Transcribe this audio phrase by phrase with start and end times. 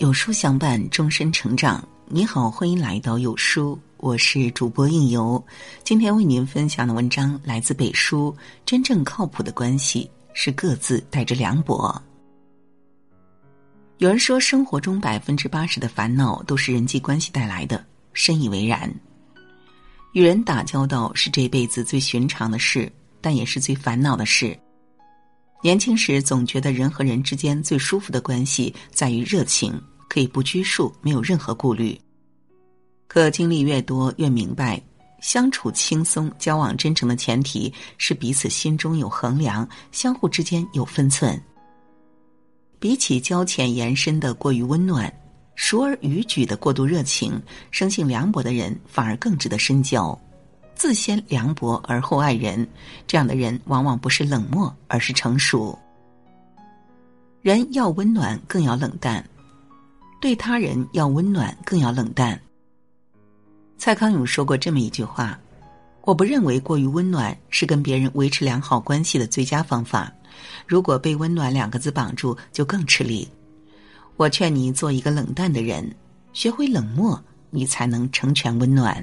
[0.00, 1.86] 有书相伴，终身成长。
[2.06, 5.44] 你好，欢迎来到有书，我是主播应由。
[5.84, 8.34] 今天为您分享的文章来自北书。
[8.64, 12.02] 真正靠谱的关系是各自带着凉薄。
[13.98, 18.90] 有人说，生活中百分之八十的烦恼都是人际关系带来的，深以为然。
[20.14, 22.90] 与人打交道是这辈子最寻常的事，
[23.20, 24.58] 但也是最烦恼的事。
[25.62, 29.78] 年轻时总觉得人和人之间最舒服的关系在于热情，
[30.10, 31.98] 可以不拘束，没有任何顾虑。
[33.06, 34.82] 可经历越多，越明白，
[35.20, 41.40] 相处轻松、交往真诚的前提是彼此心中有衡量，相互之间有分寸。
[42.80, 45.12] 比起交浅言深的过于温暖，
[45.54, 47.40] 熟而逾矩的过度热情，
[47.70, 50.18] 生性凉薄的人反而更值得深交。
[50.74, 52.66] 自先凉薄而后爱人，
[53.06, 55.78] 这样的人往往不是冷漠，而是成熟。
[57.42, 59.22] 人要温暖，更要冷淡；
[60.20, 62.38] 对他人要温暖，更要冷淡。
[63.78, 65.40] 蔡康永说过这么一句话
[66.04, 70.12] ：“我不认为过于温暖是跟别人维持良好关系的最佳方法。
[70.66, 73.26] 如果被‘温暖’两个字绑住，就更吃力。
[74.18, 75.90] 我劝你做一个冷淡的人，
[76.34, 77.18] 学会冷漠，
[77.48, 79.02] 你才能成全温暖。”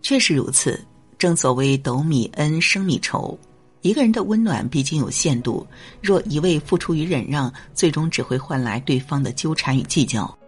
[0.00, 0.80] 确实如此，
[1.18, 3.36] 正所谓斗米恩，升米仇。
[3.82, 5.66] 一个人的温暖毕竟有限度，
[6.00, 10.38] 若一味付出与忍让，最终只会换来对方的纠缠与计较。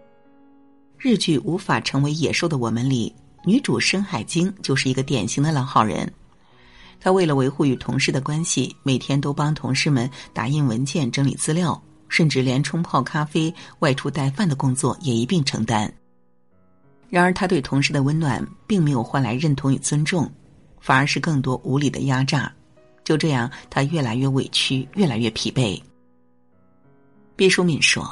[0.97, 3.13] 日剧《无法成为野兽的我们》里，
[3.43, 6.09] 女主深海晶就是一个典型的老好人。
[7.01, 15.93] 她为了维护与同事的关系，每天都帮同事们打印文件、整理资料，甚至连冲泡咖啡、外出带饭的工作也一并承担。
[17.09, 20.31] 然而，她对同事的温暖并没有换来认同与尊重，
[20.79, 22.49] 反而是更多无理的压榨。
[23.05, 25.81] 就这样，他越来越委屈，越来越疲惫。
[27.37, 28.05] 毕淑敏说：“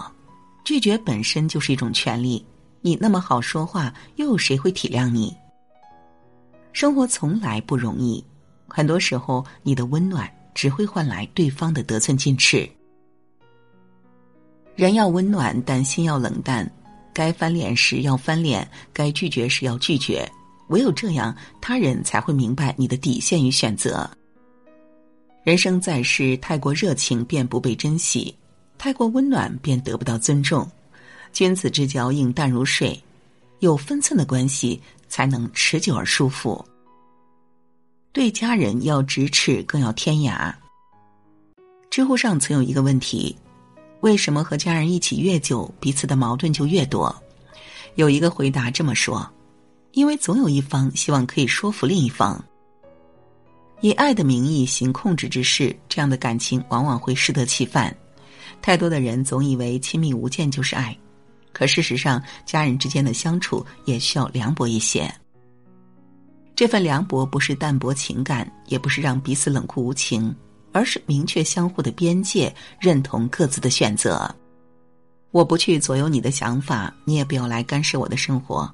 [0.63, 2.45] 拒绝本身就是一种权利，
[2.79, 5.35] 你那么好说话，又有谁会体谅你？
[6.71, 8.23] 生活从来不容易，
[8.69, 12.69] 很多时候，你的温暖只会换来对方的得寸进尺。
[14.75, 16.65] 人要温暖，但心要冷淡。”
[17.13, 20.27] 该翻脸时要翻脸，该拒绝时要拒绝，
[20.69, 24.09] 唯有这样，他人才会明白你的底线与选择。
[25.43, 28.33] 人生在世，太过热情便不被珍惜，
[28.77, 30.69] 太过温暖便得不到尊重。
[31.33, 32.97] 君子之交应淡如水，
[33.59, 36.63] 有分寸的关系才能持久而舒服。
[38.13, 40.53] 对家人要咫尺，更要天涯。
[41.89, 43.35] 知乎上曾有一个问题。
[43.99, 47.13] 为什么和家人一起越久，彼此的矛盾就越多？
[47.95, 49.29] 有一个回答这么说：
[49.91, 52.43] 因为总有一方希望可以说服另一方，
[53.83, 57.93] 以爱的名义行控制之事，这样的感情往往会适得其反。
[58.61, 60.97] 太多的人总以为亲密无间就是爱，
[61.51, 65.13] 可事实上，家人之间的相处也需要凉薄一些。
[66.55, 70.33] 这份凉薄不是淡薄情感，也不是让彼此冷酷无情。
[70.71, 74.33] 而是明确相互的边界，认同各自的选择。
[75.31, 78.65] 我不去左右你的想法，你也不要来干涉我的生活；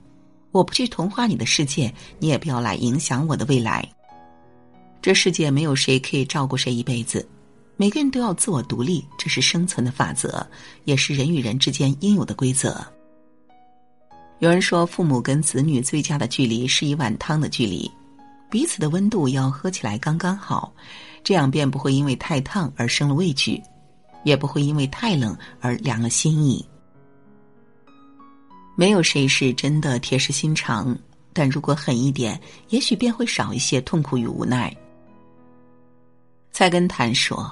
[0.52, 3.86] 我不去同化你的世界，你也不要来影响我的未来。
[5.02, 7.28] 这世界没有谁可以照顾谁一辈子，
[7.78, 10.46] 每个人都要自我独立，这是生存的法则，
[10.84, 12.86] 也是人与人之间应有的规则。
[14.40, 17.90] 有人说，父母跟子女最佳的距离是一碗汤的距离，
[18.50, 20.74] 彼此的温度要喝起来刚刚好。
[21.24, 23.62] 这样便不会因为太烫而生了畏惧，
[24.24, 26.66] 也不会因为太冷而凉了心意。
[28.78, 30.98] 没有谁是真的铁石心肠，
[31.34, 32.40] 但如果狠一点，
[32.70, 34.74] 也许便会少一些痛苦与无奈。
[36.60, 37.50] 菜根谭说：“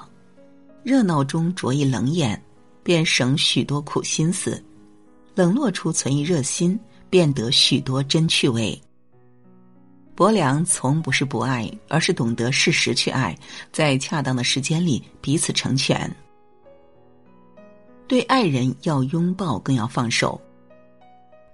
[0.84, 2.38] 热闹中着一冷眼，
[2.82, 4.62] 便省许多苦心思；
[5.34, 8.78] 冷落处存一热心，便得许多真趣味。”
[10.14, 13.34] 薄凉从不是不爱，而是懂得适时去爱，
[13.72, 16.14] 在恰当的时间里彼此成全。
[18.06, 20.38] 对爱人要拥抱，更要放手。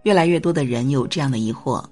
[0.03, 1.85] 越来越多的人有这样的疑惑：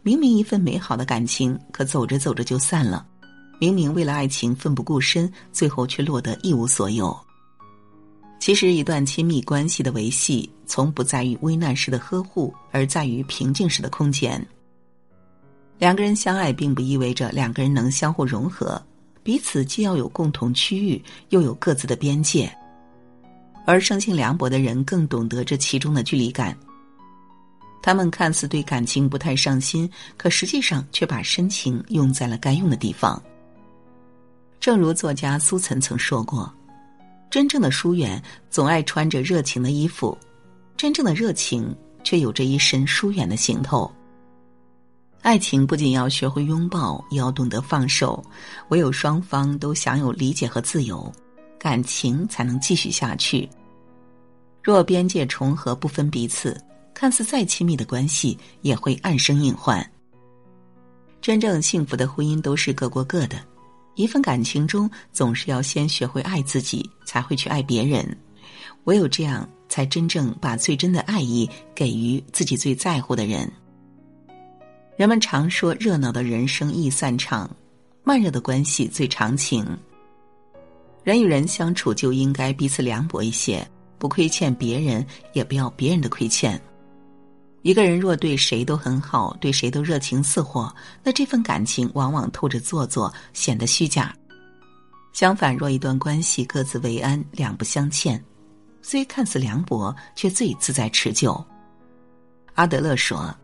[0.00, 3.06] 明明一份美好的感情，可走着走着就散了；
[3.58, 7.16] 明明为了爱情奋不顾身，最后却落得一无所有。
[8.38, 14.44] 其实，一段亲密关系的维系，从不在于危难时的呵护，而在于平静时的空间。
[15.78, 18.80] 两个人相爱，并不意味着两个人能相互融合，
[19.22, 22.52] 彼此既要有共同区域，又有各自的边界。
[23.66, 26.54] 而生性凉薄的人更懂得这其中的距离感。
[27.82, 33.22] 他们看似对感情不太上心，可实际上却把深情用在了该用的地方。
[34.64, 36.50] 正如作家苏岑曾说过
[37.28, 40.16] ：“真正的疏远总爱穿着热情的衣服，
[40.74, 43.92] 真正的热情却有着一身疏远的行头。
[45.20, 48.24] 爱情不仅要学会拥抱，也要懂得放手。
[48.70, 51.12] 唯有双方都享有理解和自由，
[51.58, 53.46] 感情才能继续下去。
[54.62, 56.58] 若边界重合，不分彼此，
[56.94, 59.86] 看似再亲密的关系也会暗生隐患。
[61.20, 63.38] 真正幸福的婚姻都是各过各的，
[63.94, 68.16] 一份感情中总是要先学会爱自己，才会去爱别人。
[68.84, 73.50] 唯有这样，才真正把最真的爱意给予自己最在乎的人。
[74.96, 77.50] 人们常说，热闹的人生易散场，
[78.02, 79.64] 慢热的关系最长情。
[81.02, 83.66] 人与人相处就应该彼此凉薄一些，
[83.98, 86.60] 不亏欠别人，也不要别人的亏欠。
[87.64, 90.70] 一个人若对谁都很好，对谁都热情似火，
[91.02, 94.14] 那这份感情往往透着做作，显得虚假。
[95.14, 98.22] 相反，若一段关系各自为安，两不相欠，
[98.82, 101.42] 虽看似凉薄，却最自在持久。
[102.54, 103.34] 阿德勒说。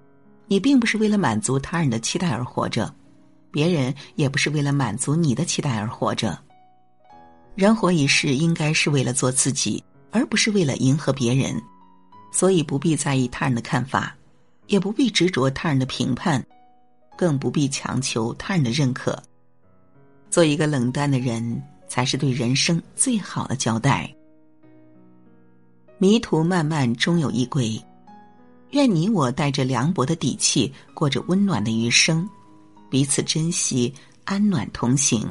[0.46, 2.92] 你并不是为了满足他人的期待而活着，
[3.52, 6.36] 别人也不是为了满足你的期待而活着。
[7.54, 9.80] 人活一世，应该是为了做自己，
[10.10, 11.54] 而不是为了迎合别人。
[12.30, 14.16] 所以不必在意他人的看法，
[14.66, 16.44] 也不必执着他人的评判，
[17.16, 19.20] 更不必强求他人的认可。
[20.30, 24.08] 做一个冷淡的人，才是对人生最好的交代。
[25.98, 27.78] 迷途漫漫，终有一归。
[28.70, 32.26] 愿你我带着凉薄的底气，过着温暖的余生，
[32.88, 33.92] 彼此珍惜，
[34.24, 35.28] 安暖同行。